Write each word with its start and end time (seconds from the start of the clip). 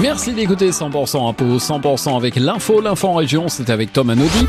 Merci 0.00 0.32
d'écouter 0.32 0.70
100% 0.70 1.28
Impôt, 1.28 1.58
100% 1.58 2.16
avec 2.16 2.36
l'info, 2.36 2.80
l'info 2.80 3.08
en 3.08 3.14
région, 3.14 3.48
c'est 3.48 3.68
avec 3.68 3.92
Tom 3.92 4.10
Anodi. 4.10 4.46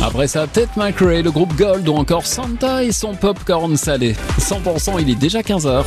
Après 0.00 0.28
ça, 0.28 0.46
Ted 0.46 0.68
McRae, 0.76 1.22
le 1.22 1.30
groupe 1.30 1.54
Gold 1.56 1.88
ou 1.88 1.94
encore 1.94 2.26
Santa 2.26 2.84
et 2.84 2.92
son 2.92 3.14
popcorn 3.14 3.76
salé. 3.76 4.14
100%, 4.38 5.00
il 5.00 5.10
est 5.10 5.14
déjà 5.16 5.40
15h. 5.40 5.84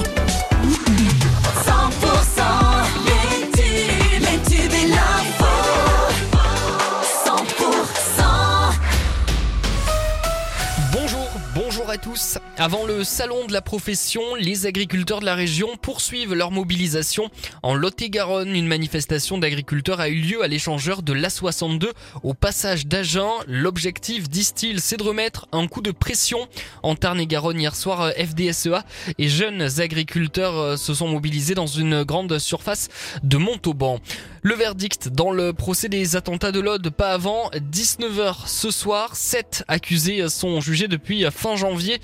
Avant 12.58 12.86
le 12.86 13.04
salon 13.04 13.46
de 13.46 13.52
la 13.52 13.62
profession, 13.62 14.36
les 14.36 14.66
agriculteurs 14.66 15.20
de 15.20 15.26
la 15.26 15.36
région 15.36 15.76
poursuivent 15.82 16.34
leur 16.34 16.50
mobilisation. 16.50 17.30
En 17.62 17.74
Lot-et-Garonne, 17.74 18.56
une 18.56 18.68
manifestation 18.68 19.38
d'agriculteurs 19.38 20.00
a 20.00 20.08
eu 20.08 20.22
lieu 20.22 20.42
à 20.42 20.48
l'échangeur 20.48 21.04
de 21.04 21.12
l'A62 21.12 21.90
au 22.24 22.34
passage 22.34 22.88
d'Agen. 22.88 23.30
L'objectif, 23.48 24.30
disent-ils, 24.30 24.80
c'est 24.80 24.96
de 24.96 25.04
remettre 25.04 25.48
un 25.52 25.68
coup 25.68 25.82
de 25.82 25.92
pression. 25.92 26.48
En 26.84 26.96
Tarn-et-Garonne, 26.96 27.60
hier 27.60 27.76
soir, 27.76 28.12
FDSEA 28.18 28.86
et 29.18 29.28
jeunes 29.28 29.68
agriculteurs 29.80 30.58
euh, 30.58 30.78
se 30.78 30.94
sont 30.94 31.10
mobilisés 31.10 31.56
dans 31.56 31.68
une 31.68 32.04
grande 32.04 32.40
surface 32.40 32.88
de 33.24 33.36
Montauban. 33.36 34.00
Le 34.46 34.54
verdict 34.54 35.10
dans 35.10 35.32
le 35.32 35.54
procès 35.54 35.90
des 35.90 36.16
attentats 36.16 36.52
de 36.52 36.60
l'Aude, 36.60 36.92
pas 36.92 37.14
avant 37.14 37.50
19h 37.50 38.48
ce 38.48 38.70
soir. 38.70 39.16
Sept 39.16 39.64
accusés 39.68 40.30
sont 40.30 40.62
jugés 40.62 40.88
depuis 40.88 41.26
fin 41.32 41.56
janvier. 41.56 42.00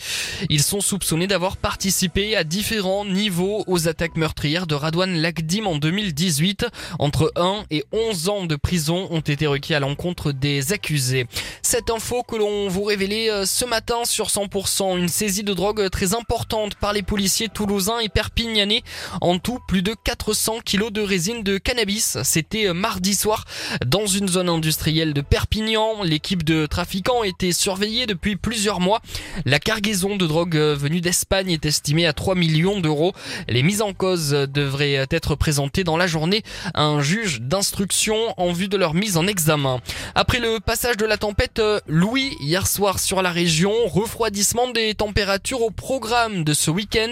Ils 0.49 0.63
sont 0.63 0.81
soupçonnés 0.81 1.27
d'avoir 1.27 1.55
participé 1.55 2.35
à 2.35 2.43
différents 2.43 3.05
niveaux 3.05 3.63
aux 3.67 3.87
attaques 3.87 4.15
meurtrières 4.15 4.65
de 4.65 4.73
Radouane 4.73 5.21
Lagdim 5.21 5.67
en 5.67 5.77
2018. 5.77 6.65
Entre 6.97 7.31
1 7.35 7.65
et 7.69 7.83
11 7.91 8.29
ans 8.29 8.45
de 8.47 8.55
prison 8.55 9.07
ont 9.11 9.19
été 9.19 9.45
requis 9.45 9.75
à 9.75 9.79
l'encontre 9.79 10.31
des 10.31 10.73
accusés. 10.73 11.27
Cette 11.61 11.91
info 11.91 12.23
que 12.23 12.37
l'on 12.37 12.69
vous 12.69 12.85
révélait 12.85 13.29
euh, 13.29 13.45
ce 13.45 13.65
matin 13.65 14.03
sur 14.03 14.29
100%, 14.29 14.97
une 14.97 15.09
saisie 15.09 15.43
de 15.43 15.53
drogue 15.53 15.91
très 15.91 16.15
importante 16.15 16.73
par 16.73 16.91
les 16.91 17.03
policiers 17.03 17.49
toulousains 17.49 17.99
et 17.99 18.09
perpignanais. 18.09 18.81
En 19.21 19.37
tout, 19.37 19.59
plus 19.67 19.83
de 19.83 19.93
400 19.93 20.61
kilos 20.65 20.91
de 20.91 21.01
résine 21.01 21.43
de 21.43 21.59
cannabis. 21.59 22.17
C'était 22.31 22.69
euh, 22.69 22.73
mardi 22.73 23.13
soir 23.13 23.43
dans 23.85 24.05
une 24.05 24.29
zone 24.29 24.47
industrielle 24.47 25.13
de 25.13 25.19
Perpignan. 25.19 26.01
L'équipe 26.01 26.45
de 26.45 26.65
trafiquants 26.65 27.23
était 27.23 27.51
surveillée 27.51 28.05
depuis 28.05 28.37
plusieurs 28.37 28.79
mois. 28.79 29.01
La 29.43 29.59
cargaison 29.59 30.15
de 30.15 30.25
drogue 30.25 30.55
euh, 30.55 30.73
venue 30.73 31.01
d'Espagne 31.01 31.51
est 31.51 31.65
estimée 31.65 32.07
à 32.07 32.13
3 32.13 32.35
millions 32.35 32.79
d'euros. 32.79 33.11
Les 33.49 33.63
mises 33.63 33.81
en 33.81 33.91
cause 33.91 34.33
euh, 34.33 34.47
devraient 34.47 35.05
être 35.11 35.35
présentées 35.35 35.83
dans 35.83 35.97
la 35.97 36.07
journée 36.07 36.41
à 36.73 36.83
un 36.83 37.01
juge 37.01 37.41
d'instruction 37.41 38.33
en 38.37 38.53
vue 38.53 38.69
de 38.69 38.77
leur 38.77 38.93
mise 38.93 39.17
en 39.17 39.27
examen. 39.27 39.81
Après 40.15 40.39
le 40.39 40.61
passage 40.61 40.95
de 40.95 41.05
la 41.05 41.17
tempête 41.17 41.61
Louis 41.85 42.37
hier 42.39 42.65
soir 42.65 42.99
sur 42.99 43.21
la 43.21 43.31
région, 43.31 43.73
refroidissement 43.87 44.69
des 44.69 44.95
températures 44.95 45.63
au 45.63 45.69
programme 45.69 46.45
de 46.45 46.53
ce 46.53 46.71
week-end. 46.71 47.11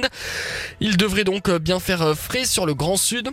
Il 0.80 0.96
devrait 0.96 1.26
donc 1.26 1.52
bien 1.52 1.82
faire 1.82 2.18
frais 2.18 2.46
sur 2.46 2.66
le 2.66 2.74
Grand 2.74 2.96
Sud. 2.96 3.32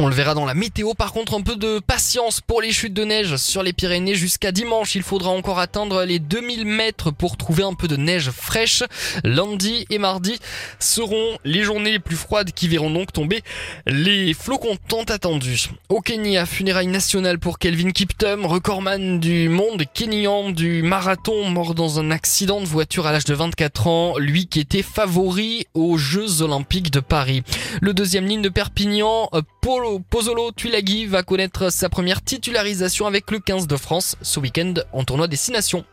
On 0.00 0.06
le 0.06 0.14
verra 0.14 0.34
dans 0.34 0.44
la 0.44 0.54
météo. 0.54 0.94
Par 0.94 1.12
contre, 1.12 1.34
un 1.34 1.40
peu 1.40 1.56
de 1.56 1.80
patience 1.80 2.40
pour 2.40 2.62
les 2.62 2.70
chutes 2.70 2.94
de 2.94 3.02
neige 3.02 3.34
sur 3.34 3.64
les 3.64 3.72
Pyrénées 3.72 4.14
jusqu'à 4.14 4.52
dimanche. 4.52 4.94
Il 4.94 5.02
faudra 5.02 5.30
encore 5.30 5.58
atteindre 5.58 6.04
les 6.04 6.20
2000 6.20 6.66
mètres 6.66 7.10
pour 7.10 7.36
trouver 7.36 7.64
un 7.64 7.74
peu 7.74 7.88
de 7.88 7.96
neige 7.96 8.30
fraîche. 8.30 8.84
Lundi 9.24 9.86
et 9.90 9.98
mardi 9.98 10.38
seront 10.78 11.36
les 11.44 11.64
journées 11.64 11.90
les 11.90 11.98
plus 11.98 12.14
froides 12.14 12.52
qui 12.52 12.68
verront 12.68 12.92
donc 12.92 13.12
tomber 13.12 13.42
les 13.86 14.34
flocons 14.34 14.76
tant 14.86 15.02
attendus. 15.02 15.70
Au 15.88 16.00
Kenya, 16.00 16.46
funérailles 16.46 16.86
nationales 16.86 17.40
pour 17.40 17.58
Kelvin 17.58 17.90
Kiptum, 17.90 18.46
recordman 18.46 19.18
du 19.18 19.48
monde 19.48 19.82
kenyan 19.92 20.50
du 20.50 20.84
marathon, 20.84 21.50
mort 21.50 21.74
dans 21.74 21.98
un 21.98 22.12
accident 22.12 22.60
de 22.60 22.66
voiture 22.66 23.08
à 23.08 23.10
l'âge 23.10 23.24
de 23.24 23.34
24 23.34 23.88
ans. 23.88 24.16
Lui 24.16 24.46
qui 24.46 24.60
était 24.60 24.82
favori 24.82 25.66
aux 25.74 25.98
Jeux 25.98 26.42
Olympiques 26.42 26.92
de 26.92 27.00
Paris. 27.00 27.42
Le 27.80 27.92
deuxième 27.94 28.26
ligne 28.26 28.42
de 28.42 28.48
Perpignan, 28.48 29.28
Polo 29.68 29.98
Pozzolo 29.98 30.50
Tuilagi 30.50 31.04
va 31.04 31.22
connaître 31.22 31.70
sa 31.70 31.90
première 31.90 32.22
titularisation 32.22 33.06
avec 33.06 33.30
le 33.30 33.38
15 33.38 33.66
de 33.66 33.76
France 33.76 34.16
ce 34.22 34.40
week-end 34.40 34.72
en 34.94 35.04
tournoi 35.04 35.28
Destination. 35.28 35.84